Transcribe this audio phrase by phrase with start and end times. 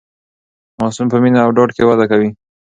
[0.79, 2.29] ماسوم په مینه او ډاډ کې وده کوي.